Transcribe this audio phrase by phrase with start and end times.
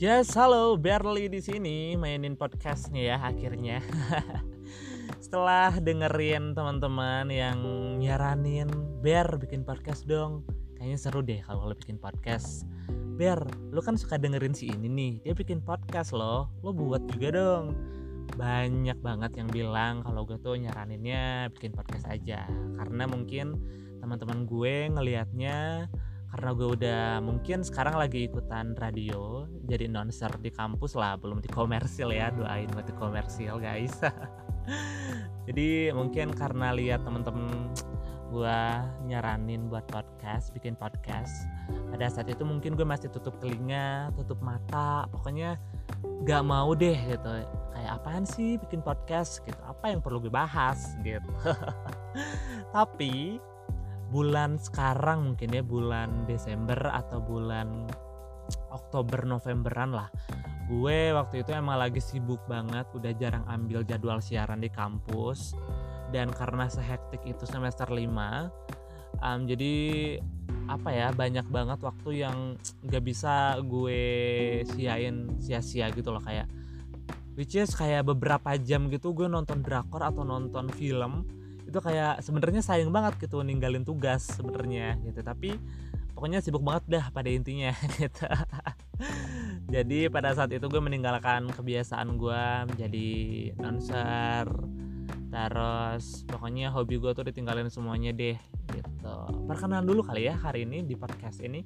[0.00, 3.84] Yes, halo, Berli di sini mainin podcastnya ya akhirnya.
[5.20, 7.60] Setelah dengerin teman-teman yang
[8.00, 8.72] nyaranin,
[9.04, 10.40] Ber bikin podcast dong.
[10.80, 12.64] Kayaknya seru deh kalau lo bikin podcast.
[13.20, 13.44] Ber,
[13.76, 17.76] lo kan suka dengerin si ini nih, dia bikin podcast loh, lo buat juga dong.
[18.40, 22.48] Banyak banget yang bilang kalau gue tuh nyaraninnya bikin podcast aja,
[22.80, 23.52] karena mungkin
[24.00, 25.92] teman-teman gue ngelihatnya
[26.30, 31.50] karena gue udah mungkin sekarang lagi ikutan radio jadi announcer di kampus lah belum di
[31.50, 33.98] komersil ya doain buat di komersil guys.
[35.50, 37.74] Jadi mungkin karena lihat temen-temen
[38.30, 38.58] gue
[39.10, 41.50] nyaranin buat podcast bikin podcast
[41.90, 45.58] pada saat itu mungkin gue masih tutup telinga tutup mata pokoknya
[46.22, 47.30] gak mau deh gitu.
[47.74, 49.40] Kayak apaan sih bikin podcast?
[49.42, 49.56] Gitu.
[49.64, 50.94] Apa yang perlu gue bahas?
[51.00, 51.26] Gitu.
[52.76, 53.40] Tapi
[54.10, 57.86] bulan sekarang mungkin ya bulan Desember atau bulan
[58.74, 60.10] Oktober Novemberan lah.
[60.66, 65.54] Gue waktu itu emang lagi sibuk banget udah jarang ambil jadwal siaran di kampus.
[66.10, 68.02] Dan karena sehektik itu semester 5
[69.18, 69.74] um, jadi
[70.70, 72.54] apa ya banyak banget waktu yang
[72.86, 74.02] gak bisa gue
[74.74, 76.46] siain sia-sia gitu loh kayak
[77.34, 81.26] which is kayak beberapa jam gitu gue nonton drakor atau nonton film
[81.70, 85.22] itu kayak sebenarnya sayang banget gitu ninggalin tugas sebenarnya gitu.
[85.22, 85.54] Tapi
[86.12, 88.26] pokoknya sibuk banget dah pada intinya gitu.
[89.70, 92.42] Jadi pada saat itu gue meninggalkan kebiasaan gue
[92.74, 93.08] menjadi
[93.62, 94.50] announcer
[95.30, 98.34] terus pokoknya hobi gue tuh ditinggalin semuanya deh
[98.74, 99.16] gitu.
[99.46, 101.62] Perkenalan dulu kali ya hari ini di podcast ini.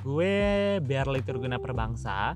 [0.00, 2.32] Gue biar liturguna perbangsa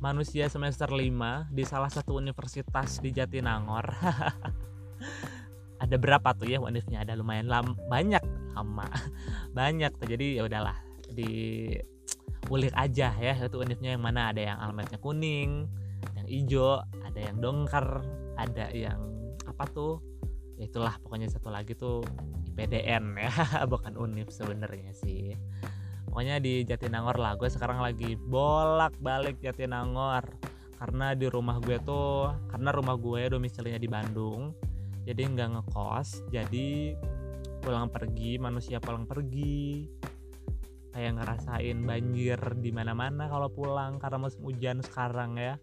[0.00, 3.88] manusia semester 5 di salah satu universitas di Jatinangor
[5.84, 8.24] ada berapa tuh ya unifnya ada lumayan lam banyak
[8.56, 8.88] lama.
[9.58, 10.78] Banyak tuh jadi ya udahlah
[11.12, 11.68] di
[12.48, 14.32] ulik aja ya itu unifnya yang mana?
[14.32, 15.68] Ada yang alamatnya kuning
[16.16, 18.00] yang hijau ada yang dongker
[18.40, 18.98] ada yang
[19.44, 20.00] apa tuh?
[20.54, 22.06] Ya itulah pokoknya satu lagi tuh
[22.54, 23.32] IPDN ya
[23.72, 25.34] bukan unif sebenarnya sih.
[26.08, 30.24] Pokoknya di Jatinangor lah gue sekarang lagi bolak balik Jatinangor.
[30.74, 34.54] Karena di rumah gue tuh karena rumah gue domisilinya di Bandung
[35.04, 36.96] jadi nggak ngekos jadi
[37.64, 39.88] pulang pergi manusia pulang pergi.
[40.94, 45.58] Kayak ngerasain banjir di mana-mana kalau pulang karena musim hujan sekarang ya.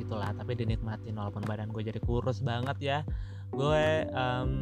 [0.00, 2.98] Gitulah tapi dinikmatin walaupun badan gue jadi kurus banget ya.
[3.54, 4.58] Gue um,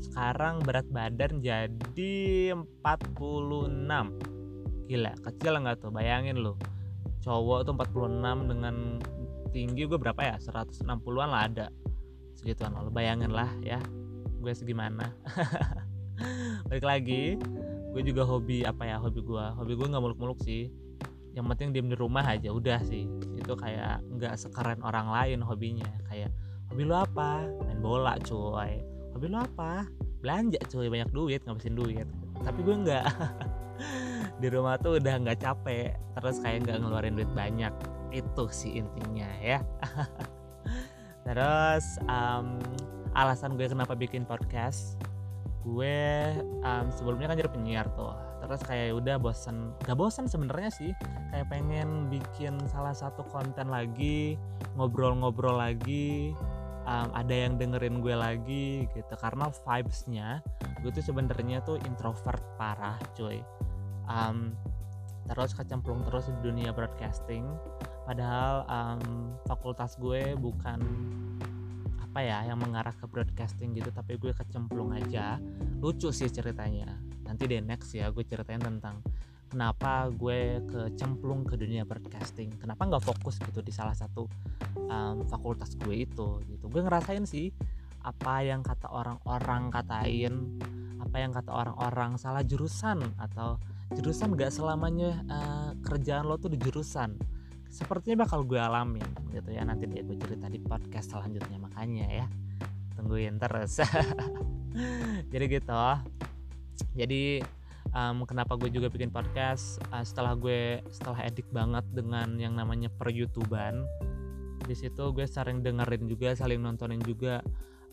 [0.00, 5.92] sekarang berat badan jadi 46 gila kecil nggak tuh?
[5.92, 6.56] Bayangin lo
[7.20, 8.96] cowok tuh 46 dengan
[9.52, 10.40] tinggi gue berapa ya?
[10.40, 11.68] 160-an lah ada
[12.42, 13.78] segituan lo bayangin lah ya
[14.42, 15.14] gue segimana.
[16.66, 17.38] Balik lagi
[17.94, 19.46] gue juga hobi apa ya hobi gue.
[19.54, 20.66] Hobi gue nggak muluk-muluk sih.
[21.32, 23.06] Yang penting diem di rumah aja udah sih.
[23.38, 25.86] Itu kayak nggak sekeren orang lain hobinya.
[26.10, 26.34] Kayak
[26.74, 27.46] hobi lo apa?
[27.62, 28.82] Main bola cuy.
[29.14, 29.86] Hobi lo apa?
[30.18, 30.90] Belanja cuy.
[30.90, 32.08] Banyak duit ngabisin duit.
[32.42, 33.04] Tapi gue nggak.
[34.42, 35.94] Di rumah tuh udah nggak capek.
[36.18, 37.70] Terus kayak nggak ngeluarin duit banyak.
[38.10, 39.64] Itu sih intinya ya
[41.22, 42.58] terus um,
[43.12, 44.96] alasan gue kenapa bikin podcast
[45.62, 46.34] gue
[46.66, 48.14] um, sebelumnya kan jadi penyiar tuh.
[48.42, 50.90] Terus kayak udah bosen gak bosen sebenarnya sih.
[51.30, 54.34] Kayak pengen bikin salah satu konten lagi
[54.74, 56.34] ngobrol-ngobrol lagi
[56.84, 59.14] um, ada yang dengerin gue lagi gitu.
[59.14, 60.42] Karena vibesnya
[60.82, 63.38] gue tuh sebenarnya tuh introvert parah cuy.
[64.10, 64.58] Um,
[65.30, 67.46] terus kecemplung terus di dunia broadcasting
[68.02, 70.78] padahal um, fakultas gue bukan
[72.02, 75.40] apa ya yang mengarah ke broadcasting gitu tapi gue kecemplung aja.
[75.80, 76.92] Lucu sih ceritanya.
[77.24, 79.00] Nanti deh next ya gue ceritain tentang
[79.48, 82.52] kenapa gue kecemplung ke dunia broadcasting.
[82.60, 84.28] Kenapa nggak fokus gitu di salah satu
[84.76, 86.68] um, fakultas gue itu gitu.
[86.68, 87.48] Gue ngerasain sih
[88.02, 90.58] apa yang kata orang-orang katain
[90.98, 93.58] apa yang kata orang-orang salah jurusan atau
[93.94, 97.14] jurusan gak selamanya uh, kerjaan lo tuh di jurusan
[97.72, 102.26] sepertinya bakal gue alamin gitu ya nanti dia gue cerita di podcast selanjutnya makanya ya
[103.00, 103.80] tungguin terus.
[105.32, 105.84] Jadi gitu.
[106.92, 107.40] Jadi
[107.96, 109.80] um, kenapa gue juga bikin podcast?
[109.88, 113.88] Uh, setelah gue setelah edik banget dengan yang namanya per youtuban
[114.62, 117.42] di situ gue sering dengerin juga saling nontonin juga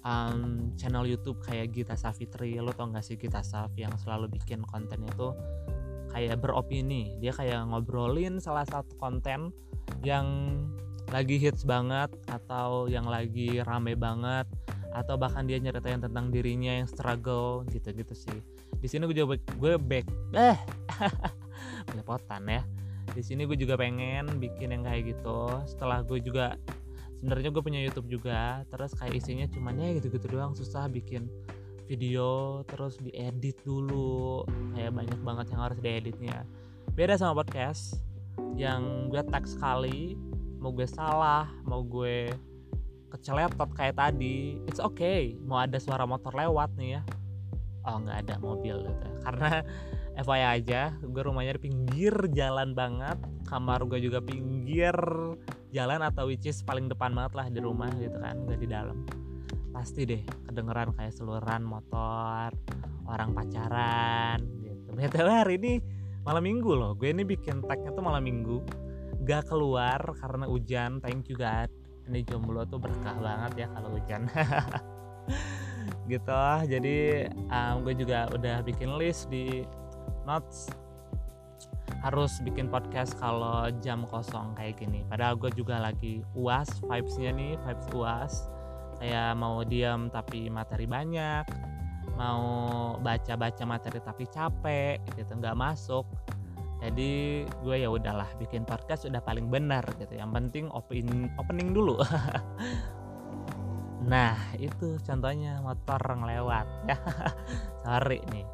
[0.06, 4.62] um, channel YouTube kayak Gita Safitri lo tau gak sih Gita Saf yang selalu bikin
[4.70, 5.34] kontennya tuh
[6.12, 7.18] kayak beropini.
[7.22, 9.54] Dia kayak ngobrolin salah satu konten
[10.06, 10.28] yang
[11.10, 14.46] lagi hits banget atau yang lagi rame banget
[14.94, 18.40] atau bahkan dia nyeritain tentang dirinya yang struggle gitu-gitu sih.
[18.78, 20.06] Di sini gue juga gue back
[20.38, 20.58] eh
[21.90, 22.62] belepotan ya.
[23.10, 25.50] Di sini gue juga pengen bikin yang kayak gitu.
[25.66, 26.58] Setelah gue juga
[27.20, 31.28] sebenarnya gue punya YouTube juga terus kayak isinya cuman ya gitu-gitu doang susah bikin
[31.90, 34.46] video terus diedit dulu.
[34.78, 36.38] Kayak banyak banget yang harus dieditnya.
[36.94, 37.98] Beda sama podcast
[38.54, 40.14] yang gue tag sekali
[40.60, 42.30] mau gue salah mau gue
[43.10, 45.34] keceletot kayak tadi it's okay.
[45.42, 47.02] Mau ada suara motor lewat nih ya.
[47.90, 49.08] Oh nggak ada mobil gitu.
[49.26, 49.66] Karena
[50.20, 54.94] FYI aja gue rumahnya di pinggir jalan banget kamar gue juga pinggir
[55.72, 59.08] jalan atau which is paling depan banget lah di rumah gitu kan gak di dalam
[59.80, 62.52] pasti deh kedengeran kayak seluruhan motor
[63.08, 64.92] orang pacaran gitu.
[65.00, 65.74] Btw hari ini
[66.28, 66.92] malam minggu loh.
[67.00, 68.60] Gue ini bikin tagnya tuh malam minggu.
[69.24, 71.00] Gak keluar karena hujan.
[71.00, 71.72] Thank you God.
[72.12, 74.28] Ini jomblo tuh berkah banget ya kalau hujan.
[76.12, 76.44] Gitu.
[76.68, 76.98] Jadi
[77.48, 79.64] um, gue juga udah bikin list di
[80.28, 80.68] notes.
[82.04, 85.08] Harus bikin podcast kalau jam kosong kayak gini.
[85.08, 88.59] Padahal gue juga lagi uas vibesnya nih vibes uas
[89.00, 91.48] saya mau diam tapi materi banyak
[92.20, 92.44] mau
[93.00, 96.04] baca-baca materi tapi capek gitu nggak masuk.
[96.84, 100.20] Jadi gue ya udahlah bikin podcast udah paling benar gitu.
[100.20, 101.96] Yang penting open opening dulu.
[104.00, 106.98] Nah itu contohnya motor ngelewat ya.
[107.86, 108.48] Sorry nih.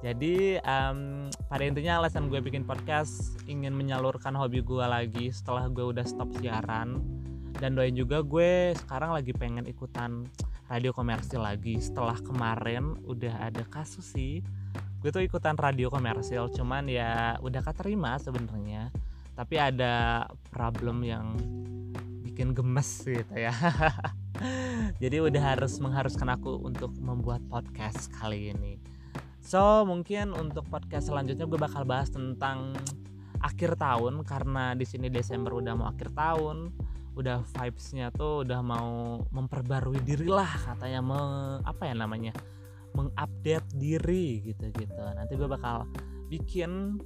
[0.00, 5.82] Jadi um, pada intinya alasan gue bikin podcast ingin menyalurkan hobi gue lagi setelah gue
[5.90, 7.02] udah stop siaran
[7.56, 10.28] dan doain juga gue sekarang lagi pengen ikutan
[10.66, 11.78] radio komersil lagi.
[11.78, 14.42] Setelah kemarin udah ada kasus sih
[15.06, 16.50] gue tuh ikutan radio komersil.
[16.50, 18.90] Cuman ya udah keterima sebenarnya.
[19.38, 21.38] Tapi ada problem yang
[22.26, 23.54] bikin gemes gitu ya.
[25.02, 28.82] Jadi udah harus mengharuskan aku untuk membuat podcast kali ini.
[29.38, 32.74] So mungkin untuk podcast selanjutnya gue bakal bahas tentang
[33.38, 34.26] akhir tahun.
[34.26, 36.74] Karena di sini Desember udah mau akhir tahun,
[37.16, 41.20] udah vibesnya tuh udah mau memperbarui diri lah katanya me,
[41.64, 42.36] apa ya namanya
[42.92, 45.02] mengupdate diri gitu gitu.
[45.16, 45.88] Nanti gue bakal
[46.28, 47.00] bikin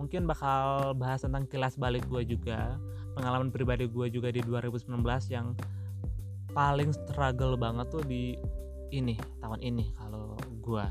[0.00, 2.80] mungkin bakal bahas tentang kilas balik gue juga
[3.12, 4.96] pengalaman pribadi gue juga di 2019
[5.28, 5.52] yang
[6.56, 8.32] paling struggle banget tuh di
[8.90, 9.14] ini
[9.44, 10.86] tahun ini kalau gue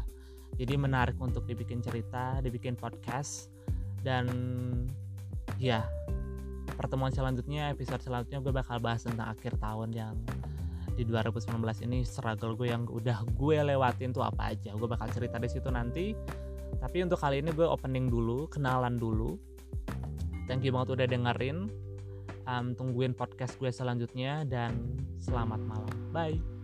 [0.62, 3.50] jadi menarik untuk dibikin cerita dibikin podcast
[4.06, 4.30] dan
[5.58, 5.84] ya
[6.80, 10.16] pertemuan selanjutnya episode selanjutnya gue bakal bahas tentang akhir tahun yang
[10.96, 14.72] di 2019 ini struggle gue yang udah gue lewatin tuh apa aja.
[14.76, 16.16] Gue bakal cerita di situ nanti.
[16.80, 19.36] Tapi untuk kali ini gue opening dulu kenalan dulu.
[20.48, 21.72] Thank you banget udah dengerin.
[22.50, 25.96] Um, tungguin podcast gue selanjutnya dan selamat malam.
[26.12, 26.59] Bye